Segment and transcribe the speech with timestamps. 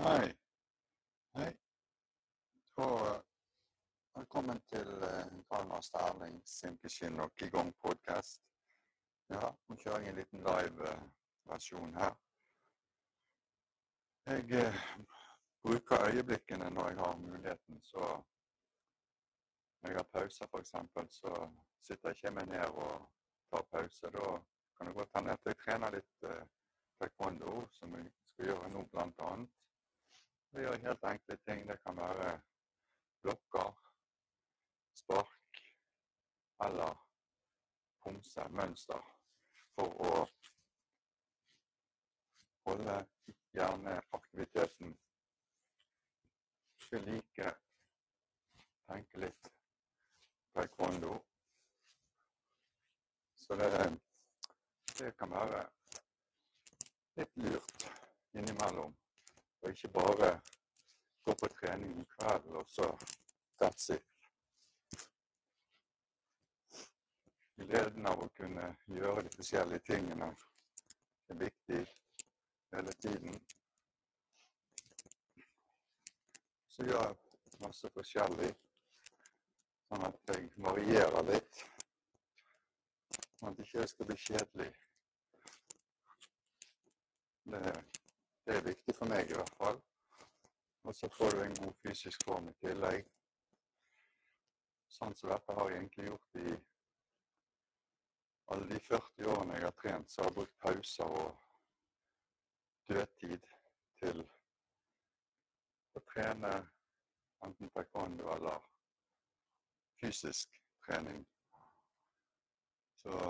[0.00, 0.34] Hei.
[1.36, 1.50] Hei.
[2.76, 3.24] Og
[4.14, 4.86] velkommen til
[5.50, 8.40] Kalmar Sterling Simpeskinn og Qigong-podkast.
[9.28, 12.16] Ja, nå kjører jeg en liten live-versjon her.
[14.30, 14.80] Jeg eh,
[15.68, 18.08] bruker øyeblikkene når jeg har muligheten, så
[19.82, 20.74] når jeg har pauser f.eks.,
[21.20, 21.36] så
[21.82, 23.08] sitter jeg ikke meg ned og
[23.52, 24.16] tar pause.
[24.16, 24.26] Da
[24.76, 26.44] kan det godt hende at jeg trener litt eh,
[26.98, 29.56] taekwondo, som jeg skal gjøre nå blant annet.
[30.52, 31.68] Vi gjør helt enkle ting.
[31.68, 32.40] Det kan være
[33.22, 33.70] blokker,
[34.94, 35.60] spark
[36.64, 36.96] eller
[38.02, 39.04] pomse, mønster,
[39.76, 40.12] for å
[42.66, 42.96] holde
[43.54, 44.96] hjerneaktiviteten
[46.90, 47.52] ved like.
[48.90, 49.50] Tenke litt
[50.54, 51.12] taekwondo.
[53.38, 53.70] Så det,
[54.98, 55.62] det kan være
[57.20, 57.86] litt lurt
[58.34, 58.96] innimellom.
[59.60, 60.30] Og ikke bare
[61.24, 62.96] gå på trening om kvelden, og så
[63.62, 64.06] that's it.
[67.60, 70.30] Gleden av å kunne gjøre de forskjellige tingene
[71.30, 71.80] er viktig
[72.72, 73.36] hele tiden.
[76.72, 78.48] Så gjør jeg masse forskjellig,
[79.90, 81.62] sånn at jeg varierer litt.
[83.36, 84.70] Sånn at jeg ikke skal bli kjedelig.
[87.52, 87.74] Det,
[88.46, 89.80] det er viktig for meg i hvert fall.
[90.88, 93.08] Og så får du en god fysisk form i tillegg.
[94.90, 96.54] Sånn som dette har jeg egentlig gjort i
[98.50, 101.28] alle de 40 årene jeg har trent, så har jeg brukt pauser og
[102.90, 103.46] dødtid
[104.00, 104.24] til
[105.94, 106.54] å trene
[107.46, 108.64] enten taekwondo eller
[110.00, 111.22] fysisk trening.
[113.02, 113.20] Så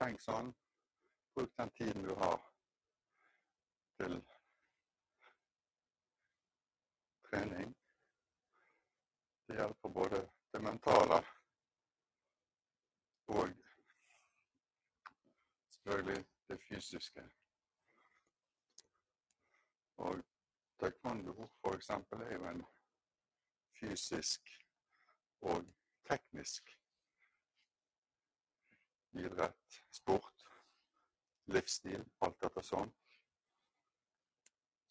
[0.00, 0.50] tenk sånn.
[1.34, 2.42] Bruk den tiden du har
[4.04, 4.24] til
[7.30, 7.76] trening.
[9.46, 11.18] Det hjelper både det mentale
[13.26, 13.48] og
[15.70, 17.24] selvfølgelig det fysiske.
[19.96, 20.24] Og
[20.80, 21.88] taekwondo f.eks.
[21.88, 22.64] er jo en
[23.80, 24.50] fysisk
[25.40, 25.64] og
[26.10, 26.76] teknisk
[29.12, 30.46] idrett, sport,
[31.46, 32.92] livsstil, alt etter sånn.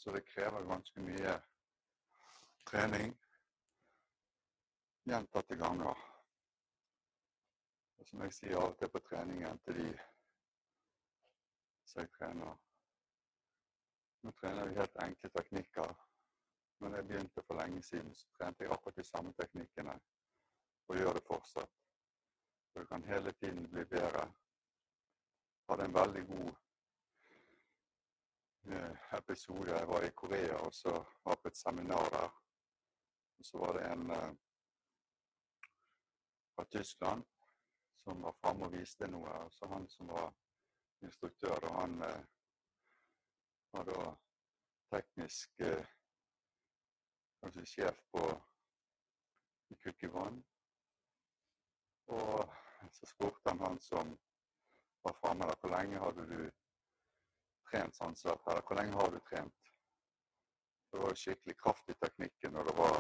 [0.04, 1.34] Så det krever ganske mye
[2.68, 3.14] trening
[5.08, 6.02] gjentatte ganger.
[7.98, 9.86] Og som jeg sier av og til på treningen til de
[11.88, 12.60] som jeg trener
[14.24, 15.96] Nå trener vi helt enkle teknikker.
[16.84, 19.96] Men jeg begynte for lenge siden, så trente jeg akkurat de samme teknikkene
[20.88, 21.80] og gjør det fortsatt.
[22.72, 24.28] Så du kan hele tiden bli bedre.
[24.28, 26.64] Jeg hadde en veldig god
[29.18, 29.72] episode.
[29.72, 32.30] Jeg var i Korea og så var på et seminar der.
[33.40, 34.36] Og så var det en eh,
[36.56, 37.24] fra Tyskland
[38.04, 39.30] som var framme og viste noe.
[39.30, 40.34] Og Så han som var
[41.02, 42.24] instruktør, og han eh,
[43.74, 44.16] var da
[44.96, 45.86] teknisk eh,
[47.42, 48.26] kanskje sjef på
[49.84, 50.44] Kukkivon.
[52.08, 52.54] Og
[52.92, 54.20] så spurte han han som
[55.04, 56.63] var framme der, hvor lenge hadde du
[57.74, 58.62] trent sånn som dette?
[58.68, 59.70] Hvor lenge har du trent?
[60.94, 62.98] Det var skikkelig kraft i teknikken, og det var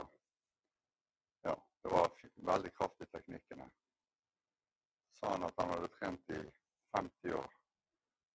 [1.45, 1.53] ja,
[1.83, 2.13] det var
[2.49, 3.67] veldig kraft i teknikkene.
[5.19, 6.41] Sa han at han hadde trent i
[6.97, 7.51] 50 år.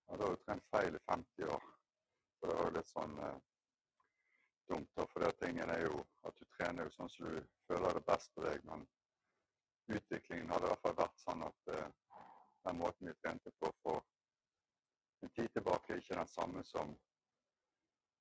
[0.06, 1.64] Da hadde du trent feil i 50 år.
[2.38, 3.40] Så det var jo litt sånn eh,
[4.70, 7.98] dumt, da, for det tingen er jo at du trener jo sånn som du føler
[7.98, 8.86] det best på deg, men
[9.96, 11.90] utviklingen hadde i hvert fall vært sånn at eh,
[12.68, 14.06] den måten vi trente på for
[15.20, 16.94] en tid tilbake, ikke den samme som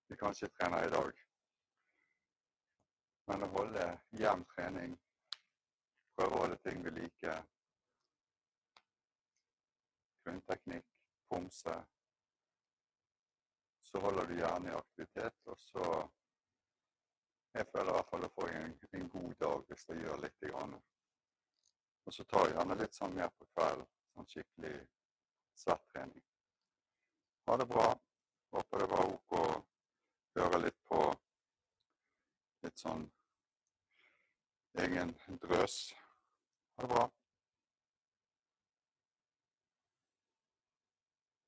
[0.07, 1.23] vi kanskje trener i dag.
[3.27, 3.85] Men å holde
[4.21, 4.95] jevn trening,
[6.15, 7.35] prøve å holde ting ved like,
[10.27, 10.87] grunnteknikk,
[11.29, 11.75] pomse
[13.87, 15.83] Så holder du hjernen i aktivitet, og så
[17.53, 20.35] Jeg føler i hvert fall å få en, en god dag hvis jeg gjør litt.
[20.43, 20.75] Grann.
[22.05, 23.87] Og så tar jeg gjerne litt sånn mer på kvelden.
[24.13, 24.73] Sånn skikkelig
[25.57, 26.25] svettrening.
[27.47, 27.99] Ha det bra.
[28.51, 29.43] Håper det var OK å
[30.35, 30.99] høre litt på
[32.65, 33.05] litt sånn
[34.83, 35.13] egen
[35.43, 35.77] drøs.
[36.75, 37.05] Ha det bra.